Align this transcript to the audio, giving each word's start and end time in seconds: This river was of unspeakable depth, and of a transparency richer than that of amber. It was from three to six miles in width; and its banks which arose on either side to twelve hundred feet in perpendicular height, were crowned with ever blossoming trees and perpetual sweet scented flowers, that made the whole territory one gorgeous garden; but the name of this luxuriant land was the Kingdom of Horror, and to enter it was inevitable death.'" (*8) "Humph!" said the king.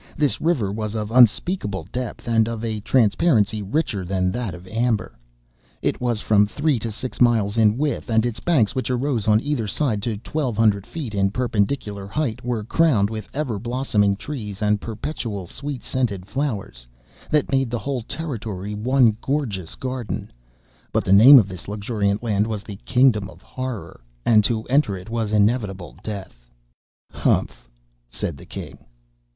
This 0.17 0.41
river 0.41 0.71
was 0.71 0.95
of 0.95 1.11
unspeakable 1.11 1.87
depth, 1.91 2.27
and 2.27 2.49
of 2.49 2.65
a 2.65 2.79
transparency 2.79 3.61
richer 3.61 4.03
than 4.03 4.31
that 4.31 4.55
of 4.55 4.67
amber. 4.67 5.15
It 5.83 6.01
was 6.01 6.21
from 6.21 6.47
three 6.47 6.79
to 6.79 6.91
six 6.91 7.21
miles 7.21 7.55
in 7.55 7.77
width; 7.77 8.09
and 8.09 8.25
its 8.25 8.39
banks 8.39 8.73
which 8.73 8.89
arose 8.89 9.27
on 9.27 9.39
either 9.41 9.67
side 9.67 10.01
to 10.01 10.17
twelve 10.17 10.57
hundred 10.57 10.87
feet 10.87 11.13
in 11.13 11.29
perpendicular 11.29 12.07
height, 12.07 12.43
were 12.43 12.63
crowned 12.63 13.11
with 13.11 13.29
ever 13.31 13.59
blossoming 13.59 14.15
trees 14.15 14.59
and 14.59 14.81
perpetual 14.81 15.45
sweet 15.45 15.83
scented 15.83 16.25
flowers, 16.25 16.87
that 17.29 17.51
made 17.51 17.69
the 17.69 17.77
whole 17.77 18.01
territory 18.01 18.73
one 18.73 19.15
gorgeous 19.21 19.75
garden; 19.75 20.31
but 20.91 21.03
the 21.05 21.13
name 21.13 21.37
of 21.37 21.47
this 21.47 21.67
luxuriant 21.67 22.23
land 22.23 22.47
was 22.47 22.63
the 22.63 22.79
Kingdom 22.85 23.29
of 23.29 23.43
Horror, 23.43 24.01
and 24.25 24.43
to 24.45 24.63
enter 24.63 24.97
it 24.97 25.11
was 25.11 25.31
inevitable 25.31 25.95
death.'" 26.01 26.49
(*8) 27.13 27.17
"Humph!" 27.19 27.69
said 28.09 28.35
the 28.35 28.47
king. 28.47 28.79